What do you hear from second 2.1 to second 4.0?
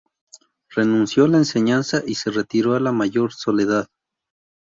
se retiró a la mayor soledad.